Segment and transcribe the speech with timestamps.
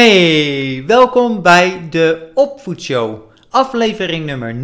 [0.00, 3.18] Hey, welkom bij de Opvoedshow,
[3.50, 4.54] aflevering nummer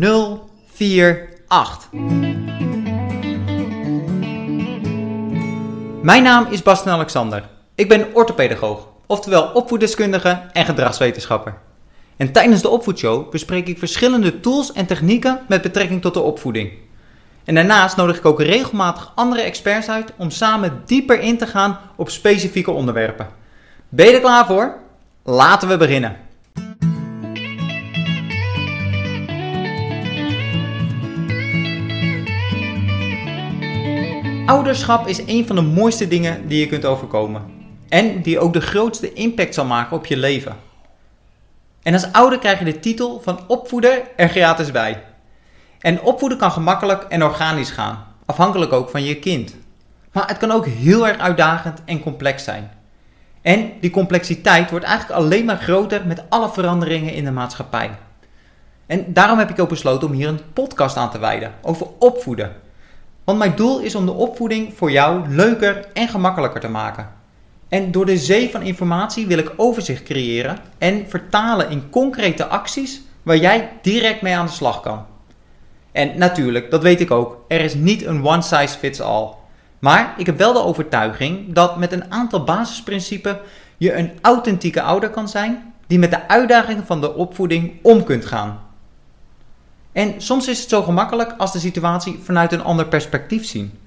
[0.75, 1.89] 048.
[6.03, 7.49] Mijn naam is Bastian Alexander.
[7.75, 11.55] Ik ben orthopedagoog, oftewel opvoeddeskundige en gedragswetenschapper.
[12.17, 16.73] En tijdens de Opvoedshow bespreek ik verschillende tools en technieken met betrekking tot de opvoeding.
[17.45, 21.79] En daarnaast nodig ik ook regelmatig andere experts uit om samen dieper in te gaan
[21.97, 23.29] op specifieke onderwerpen.
[23.89, 24.85] Ben je er klaar voor?
[25.29, 26.17] Laten we beginnen.
[34.47, 37.43] Ouderschap is een van de mooiste dingen die je kunt overkomen.
[37.89, 40.57] En die ook de grootste impact zal maken op je leven.
[41.83, 45.03] En als ouder krijg je de titel van opvoeder er gratis bij.
[45.81, 49.55] En opvoeden kan gemakkelijk en organisch gaan, afhankelijk ook van je kind.
[50.13, 52.76] Maar het kan ook heel erg uitdagend en complex zijn.
[53.47, 57.91] En die complexiteit wordt eigenlijk alleen maar groter met alle veranderingen in de maatschappij.
[58.87, 62.53] En daarom heb ik ook besloten om hier een podcast aan te wijden over opvoeden.
[63.25, 67.09] Want mijn doel is om de opvoeding voor jou leuker en gemakkelijker te maken.
[67.69, 73.03] En door de zee van informatie wil ik overzicht creëren en vertalen in concrete acties
[73.23, 75.07] waar jij direct mee aan de slag kan.
[75.93, 79.29] En natuurlijk, dat weet ik ook, er is niet een one size fits all.
[79.79, 83.37] Maar ik heb wel de overtuiging dat met een aantal basisprincipes
[83.77, 88.25] je een authentieke ouder kan zijn die met de uitdagingen van de opvoeding om kunt
[88.25, 88.61] gaan.
[89.93, 93.79] En soms is het zo gemakkelijk als de situatie vanuit een ander perspectief zien.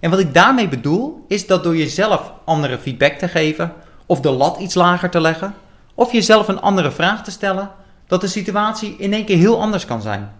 [0.00, 3.72] En wat ik daarmee bedoel is dat door jezelf andere feedback te geven,
[4.06, 5.54] of de lat iets lager te leggen,
[5.94, 7.70] of jezelf een andere vraag te stellen,
[8.06, 10.32] dat de situatie in één keer heel anders kan zijn.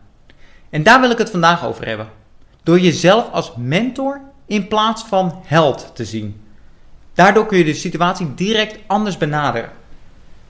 [0.71, 2.09] En daar wil ik het vandaag over hebben.
[2.63, 6.41] Door jezelf als mentor in plaats van held te zien.
[7.15, 9.71] Daardoor kun je de situatie direct anders benaderen.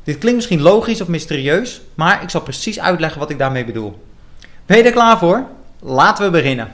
[0.04, 4.02] Dit klinkt misschien logisch of mysterieus, maar ik zal precies uitleggen wat ik daarmee bedoel.
[4.66, 5.46] Ben je er klaar voor?
[5.80, 6.72] Laten we beginnen.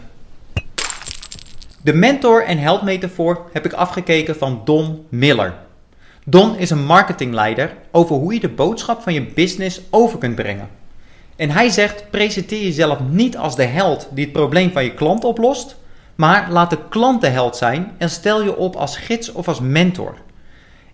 [1.82, 5.54] De mentor- en heldmetafoor heb ik afgekeken van Don Miller.
[6.24, 10.68] Don is een marketingleider over hoe je de boodschap van je business over kunt brengen.
[11.36, 15.24] En hij zegt: presenteer jezelf niet als de held die het probleem van je klant
[15.24, 15.76] oplost,
[16.14, 19.60] maar laat de klant de held zijn en stel je op als gids of als
[19.60, 20.14] mentor.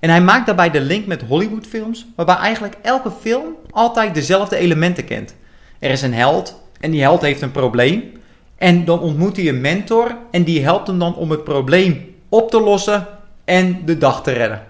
[0.01, 5.05] En hij maakt daarbij de link met Hollywoodfilms, waarbij eigenlijk elke film altijd dezelfde elementen
[5.05, 5.35] kent.
[5.79, 8.13] Er is een held en die held heeft een probleem.
[8.57, 12.51] En dan ontmoet hij een mentor en die helpt hem dan om het probleem op
[12.51, 13.07] te lossen
[13.45, 14.67] en de dag te redden.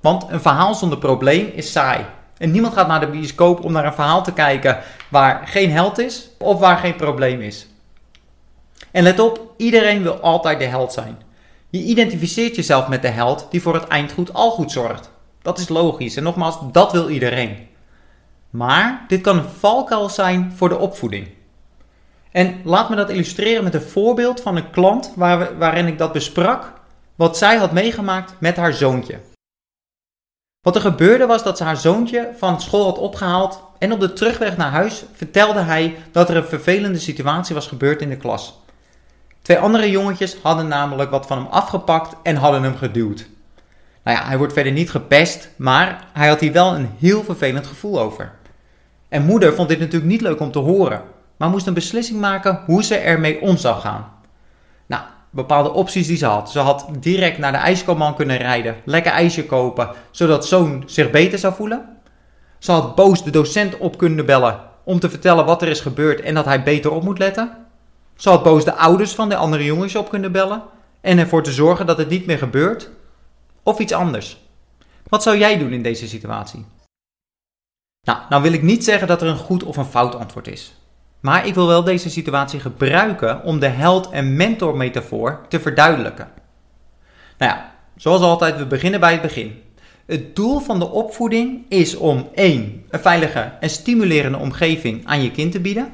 [0.00, 2.04] Want een verhaal zonder probleem is saai.
[2.38, 4.78] En niemand gaat naar de bioscoop om naar een verhaal te kijken
[5.08, 7.66] waar geen held is of waar geen probleem is.
[8.90, 11.18] En let op, iedereen wil altijd de held zijn.
[11.70, 15.10] Je identificeert jezelf met de held die voor het eindgoed al goed zorgt.
[15.42, 17.68] Dat is logisch en nogmaals, dat wil iedereen.
[18.50, 21.28] Maar dit kan een valkuil zijn voor de opvoeding.
[22.32, 26.12] En laat me dat illustreren met een voorbeeld van een klant waar waarin ik dat
[26.12, 26.72] besprak,
[27.14, 29.20] wat zij had meegemaakt met haar zoontje.
[30.60, 34.12] Wat er gebeurde was dat ze haar zoontje van school had opgehaald en op de
[34.12, 38.60] terugweg naar huis vertelde hij dat er een vervelende situatie was gebeurd in de klas.
[39.46, 43.26] Twee andere jongetjes hadden namelijk wat van hem afgepakt en hadden hem geduwd.
[44.02, 47.66] Nou ja, hij wordt verder niet gepest, maar hij had hier wel een heel vervelend
[47.66, 48.32] gevoel over.
[49.08, 51.02] En moeder vond dit natuurlijk niet leuk om te horen,
[51.36, 54.12] maar moest een beslissing maken hoe ze ermee om zou gaan.
[54.86, 56.50] Nou, bepaalde opties die ze had.
[56.50, 61.38] Ze had direct naar de ijskoopman kunnen rijden, lekker ijsje kopen, zodat zoon zich beter
[61.38, 61.98] zou voelen.
[62.58, 66.20] Ze had boos de docent op kunnen bellen om te vertellen wat er is gebeurd
[66.20, 67.65] en dat hij beter op moet letten.
[68.22, 70.62] Had boos de ouders van de andere jongens op kunnen bellen
[71.00, 72.90] en ervoor te zorgen dat het niet meer gebeurt.
[73.62, 74.38] Of iets anders.
[75.08, 76.64] Wat zou jij doen in deze situatie?
[78.02, 80.74] Nou, nou wil ik niet zeggen dat er een goed of een fout antwoord is.
[81.20, 86.28] Maar ik wil wel deze situatie gebruiken om de held- en mentor-metafoor te verduidelijken.
[87.38, 89.62] Nou ja, zoals altijd, we beginnen bij het begin.
[90.06, 92.84] Het doel van de opvoeding is om 1.
[92.88, 95.92] een veilige en stimulerende omgeving aan je kind te bieden.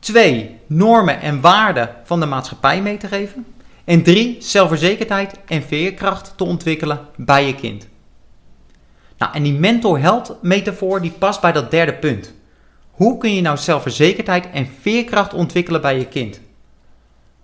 [0.00, 0.58] 2.
[0.66, 3.46] normen en waarden van de maatschappij mee te geven.
[3.84, 4.36] En 3.
[4.40, 7.88] zelfverzekerdheid en veerkracht te ontwikkelen bij je kind.
[9.18, 12.34] Nou, en die mentor-held metafoor die past bij dat derde punt.
[12.90, 16.40] Hoe kun je nou zelfverzekerdheid en veerkracht ontwikkelen bij je kind?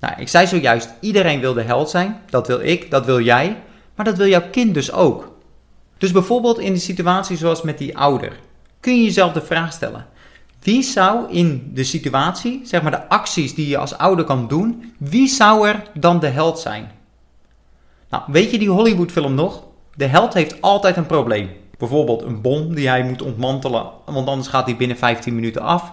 [0.01, 2.21] Nou, ik zei zojuist, iedereen wil de held zijn.
[2.31, 3.57] Dat wil ik, dat wil jij.
[3.95, 5.37] Maar dat wil jouw kind dus ook.
[5.99, 8.39] Dus bijvoorbeeld in de situatie zoals met die ouder.
[8.81, 10.07] Kun je jezelf de vraag stellen.
[10.67, 14.95] Wie zou in de situatie, zeg maar de acties die je als ouder kan doen,
[14.99, 16.91] wie zou er dan de held zijn?
[18.11, 19.63] Nou, weet je die Hollywoodfilm nog?
[19.95, 21.51] De held heeft altijd een probleem.
[21.79, 25.93] Bijvoorbeeld een bom die hij moet ontmantelen, want anders gaat hij binnen 15 minuten af.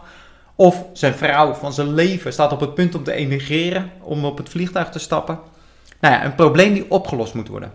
[0.56, 4.38] Of zijn vrouw van zijn leven staat op het punt om te emigreren, om op
[4.38, 5.40] het vliegtuig te stappen.
[6.00, 7.72] Nou ja, een probleem die opgelost moet worden.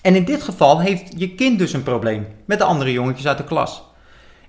[0.00, 3.38] En in dit geval heeft je kind dus een probleem met de andere jongetjes uit
[3.38, 3.82] de klas.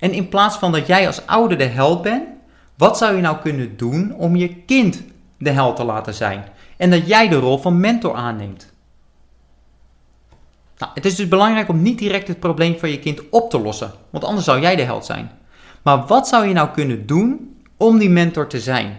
[0.02, 2.24] En in plaats van dat jij als ouder de held bent,
[2.78, 5.04] wat zou je nou kunnen doen om je kind
[5.38, 6.44] de held te laten zijn?
[6.78, 8.74] En dat jij de rol van mentor aanneemt.
[10.78, 13.60] Nou, het is dus belangrijk om niet direct het probleem van je kind op te
[13.60, 15.32] lossen, want anders zou jij de held zijn.
[15.82, 18.98] Maar wat zou je nou kunnen doen om die mentor te zijn?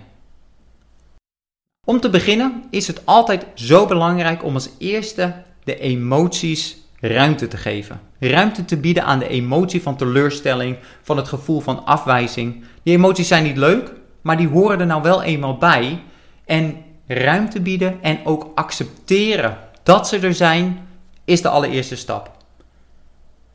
[1.87, 5.35] Om te beginnen is het altijd zo belangrijk om als eerste
[5.65, 8.01] de emoties ruimte te geven.
[8.29, 12.65] Ruimte te bieden aan de emotie van teleurstelling, van het gevoel van afwijzing.
[12.83, 16.03] Die emoties zijn niet leuk, maar die horen er nou wel eenmaal bij.
[16.45, 16.77] En
[17.07, 20.87] ruimte bieden en ook accepteren dat ze er zijn,
[21.25, 22.31] is de allereerste stap.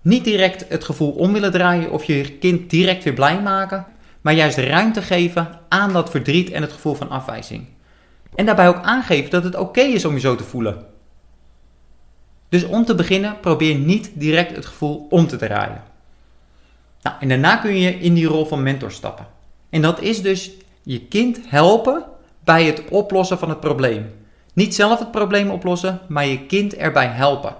[0.01, 3.85] Niet direct het gevoel om willen draaien of je kind direct weer blij maken,
[4.21, 7.65] maar juist ruimte geven aan dat verdriet en het gevoel van afwijzing.
[8.35, 10.86] En daarbij ook aangeven dat het oké is om je zo te voelen.
[12.49, 15.83] Dus om te beginnen, probeer niet direct het gevoel om te draaien.
[17.01, 19.27] Nou, en daarna kun je in die rol van mentor stappen.
[19.69, 20.51] En dat is dus
[20.83, 22.03] je kind helpen
[22.43, 24.11] bij het oplossen van het probleem.
[24.53, 27.55] Niet zelf het probleem oplossen, maar je kind erbij helpen.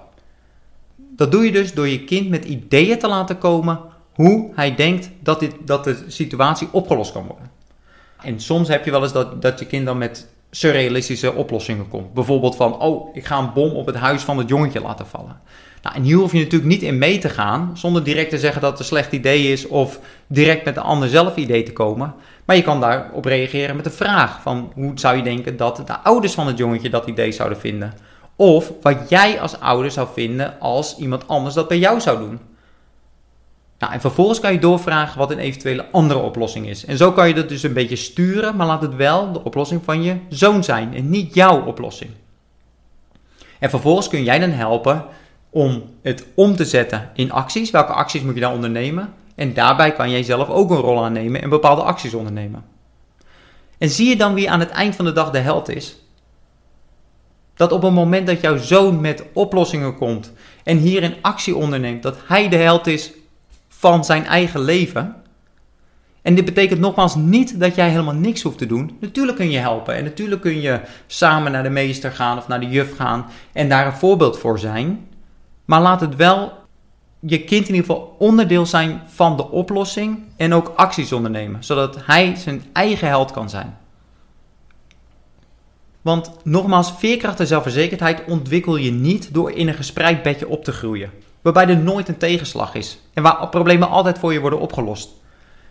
[0.96, 3.80] Dat doe je dus door je kind met ideeën te laten komen
[4.14, 7.50] hoe hij denkt dat, dit, dat de situatie opgelost kan worden.
[8.22, 12.12] En soms heb je wel eens dat, dat je kind dan met surrealistische oplossingen komt.
[12.12, 15.40] Bijvoorbeeld van, oh, ik ga een bom op het huis van het jongetje laten vallen.
[15.82, 18.60] Nou, en hier hoef je natuurlijk niet in mee te gaan, zonder direct te zeggen
[18.60, 22.14] dat het een slecht idee is of direct met een ander zelf idee te komen.
[22.44, 25.98] Maar je kan daarop reageren met de vraag van, hoe zou je denken dat de
[25.98, 27.94] ouders van het jongetje dat idee zouden vinden?
[28.36, 32.40] Of wat jij als ouder zou vinden als iemand anders dat bij jou zou doen.
[33.78, 36.84] Nou, en vervolgens kan je doorvragen wat een eventuele andere oplossing is.
[36.84, 39.84] En zo kan je dat dus een beetje sturen, maar laat het wel de oplossing
[39.84, 42.10] van je zoon zijn en niet jouw oplossing.
[43.58, 45.04] En vervolgens kun jij dan helpen
[45.50, 47.70] om het om te zetten in acties.
[47.70, 49.14] Welke acties moet je dan ondernemen?
[49.34, 52.64] En daarbij kan jij zelf ook een rol aannemen en bepaalde acties ondernemen.
[53.78, 55.96] En zie je dan wie aan het eind van de dag de held is?
[57.54, 60.32] Dat op het moment dat jouw zoon met oplossingen komt
[60.64, 63.12] en hierin actie onderneemt, dat hij de held is
[63.78, 65.14] van zijn eigen leven.
[66.22, 68.96] En dit betekent nogmaals niet dat jij helemaal niks hoeft te doen.
[69.00, 72.60] Natuurlijk kun je helpen en natuurlijk kun je samen naar de meester gaan of naar
[72.60, 75.08] de juf gaan en daar een voorbeeld voor zijn.
[75.64, 76.52] Maar laat het wel
[77.20, 82.06] je kind in ieder geval onderdeel zijn van de oplossing en ook acties ondernemen, zodat
[82.06, 83.76] hij zijn eigen held kan zijn.
[86.02, 90.72] Want nogmaals, veerkracht en zelfverzekerdheid ontwikkel je niet door in een gespreid bedje op te
[90.72, 91.10] groeien
[91.52, 95.10] waarbij er nooit een tegenslag is en waar problemen altijd voor je worden opgelost.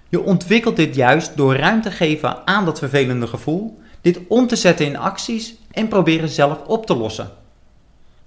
[0.10, 4.86] Je ontwikkelt dit juist door ruimte geven aan dat vervelende gevoel, dit om te zetten
[4.86, 7.32] in acties en proberen zelf op te lossen.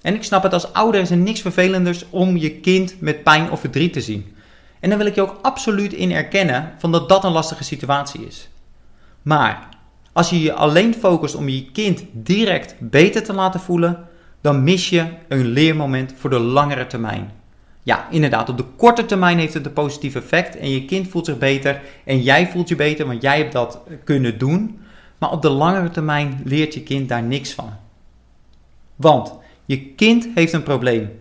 [0.03, 3.51] En ik snap het, als ouder is er niks vervelenders om je kind met pijn
[3.51, 4.35] of verdriet te zien.
[4.81, 8.27] En dan wil ik je ook absoluut in erkennen van dat dat een lastige situatie
[8.27, 8.49] is.
[9.23, 9.69] Maar
[10.13, 14.09] als je je alleen focust om je kind direct beter te laten voelen,
[14.41, 17.40] dan mis je een leermoment voor de langere termijn.
[17.83, 21.27] Ja, inderdaad, op de korte termijn heeft het een positief effect en je kind voelt
[21.27, 24.81] zich beter en jij voelt je beter, want jij hebt dat kunnen doen.
[25.19, 27.73] Maar op de langere termijn leert je kind daar niks van.
[28.97, 29.35] Want
[29.65, 31.21] je kind heeft een probleem.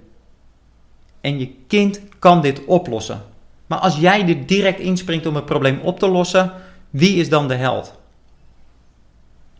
[1.22, 3.22] En je kind kan dit oplossen.
[3.68, 6.52] Maar als jij er direct inspringt om het probleem op te lossen,
[6.90, 7.98] wie is dan de held?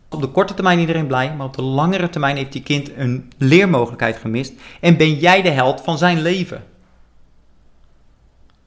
[0.08, 3.32] Op de korte termijn iedereen blij, maar op de langere termijn heeft je kind een
[3.38, 6.64] leermogelijkheid gemist en ben jij de held van zijn leven.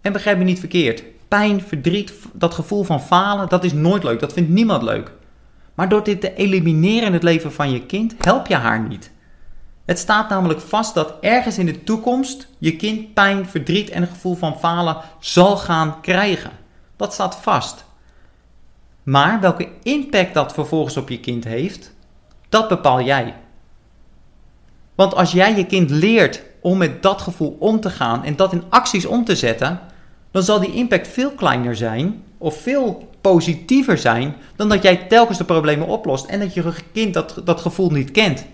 [0.03, 1.03] En begrijp me niet verkeerd.
[1.27, 4.19] Pijn, verdriet, dat gevoel van falen, dat is nooit leuk.
[4.19, 5.11] Dat vindt niemand leuk.
[5.73, 9.11] Maar door dit te elimineren in het leven van je kind, help je haar niet.
[9.85, 14.07] Het staat namelijk vast dat ergens in de toekomst je kind pijn, verdriet en een
[14.07, 16.51] gevoel van falen zal gaan krijgen.
[16.95, 17.85] Dat staat vast.
[19.03, 21.93] Maar welke impact dat vervolgens op je kind heeft,
[22.49, 23.35] dat bepaal jij.
[24.95, 28.53] Want als jij je kind leert om met dat gevoel om te gaan en dat
[28.53, 29.79] in acties om te zetten,
[30.33, 35.37] dan zal die impact veel kleiner zijn of veel positiever zijn dan dat jij telkens
[35.37, 38.45] de problemen oplost en dat je kind dat, dat gevoel niet kent.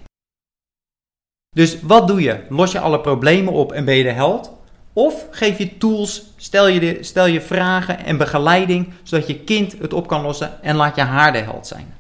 [1.50, 2.40] Dus wat doe je?
[2.50, 4.52] Los je alle problemen op en ben je de held?
[4.94, 9.94] Of geef je tools, stel je, stel je vragen en begeleiding, zodat je kind het
[9.94, 11.94] op kan lossen en laat je haar de held zijn.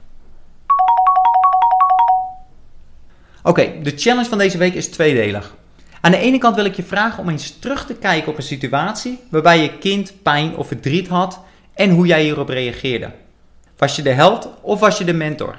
[3.43, 5.57] Oké, de challenge van deze week is tweedelig.
[6.01, 8.44] Aan de ene kant wil ik je vragen om eens terug te kijken op een
[8.44, 11.39] situatie waarbij je kind pijn of verdriet had
[11.74, 13.12] en hoe jij hierop reageerde.
[13.77, 15.56] Was je de held of was je de mentor?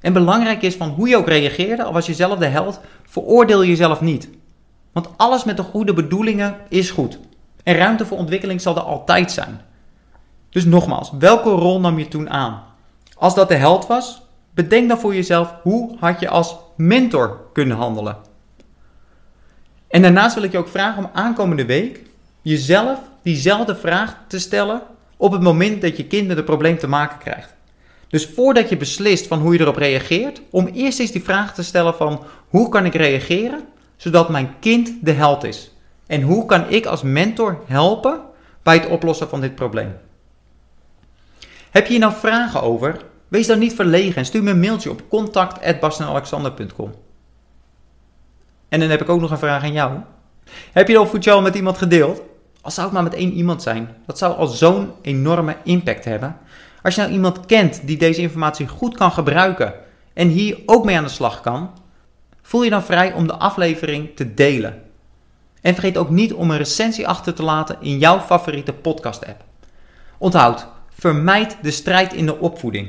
[0.00, 3.64] En belangrijk is van hoe je ook reageerde, al was je zelf de held, veroordeel
[3.64, 4.28] jezelf niet.
[4.92, 7.18] Want alles met de goede bedoelingen is goed.
[7.62, 9.60] En ruimte voor ontwikkeling zal er altijd zijn.
[10.50, 12.62] Dus nogmaals, welke rol nam je toen aan?
[13.14, 14.22] Als dat de held was,
[14.54, 18.16] bedenk dan voor jezelf hoe had je als mentor kunnen handelen.
[19.92, 22.00] En daarnaast wil ik je ook vragen om aankomende week
[22.42, 24.82] jezelf diezelfde vraag te stellen
[25.16, 27.54] op het moment dat je kind met een probleem te maken krijgt.
[28.08, 31.62] Dus voordat je beslist van hoe je erop reageert, om eerst eens die vraag te
[31.62, 33.60] stellen van hoe kan ik reageren
[33.96, 35.70] zodat mijn kind de held is?
[36.06, 38.20] En hoe kan ik als mentor helpen
[38.62, 39.96] bij het oplossen van dit probleem?
[41.70, 43.00] Heb je hier nou vragen over?
[43.28, 46.92] Wees dan niet verlegen en stuur me een mailtje op contact.bastenalexander.com.
[48.72, 49.98] En dan heb ik ook nog een vraag aan jou.
[50.72, 52.22] Heb je al met iemand gedeeld?
[52.60, 53.88] Als zou het maar met één iemand zijn.
[54.06, 56.36] Dat zou al zo'n enorme impact hebben.
[56.82, 59.74] Als je nou iemand kent die deze informatie goed kan gebruiken
[60.12, 61.70] en hier ook mee aan de slag kan,
[62.42, 64.82] voel je dan vrij om de aflevering te delen.
[65.60, 69.44] En vergeet ook niet om een recensie achter te laten in jouw favoriete podcast-app.
[70.18, 70.66] Onthoud,
[70.98, 72.88] vermijd de strijd in de opvoeding.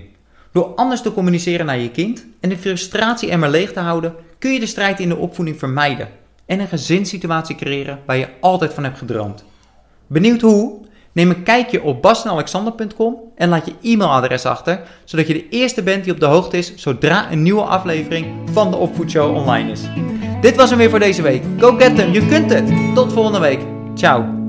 [0.52, 4.16] Door anders te communiceren naar je kind en de frustratie er maar leeg te houden,
[4.44, 6.08] kun je de strijd in de opvoeding vermijden
[6.46, 9.44] en een gezinssituatie creëren waar je altijd van hebt gedroomd.
[10.08, 10.82] Benieuwd hoe?
[11.12, 16.04] Neem een kijkje op bastenalexander.com en laat je e-mailadres achter, zodat je de eerste bent
[16.04, 19.82] die op de hoogte is zodra een nieuwe aflevering van de Opvoedshow online is.
[20.42, 21.44] Dit was hem weer voor deze week.
[21.60, 22.96] Go get them, je kunt het!
[22.96, 23.60] Tot volgende week.
[23.96, 24.43] Ciao.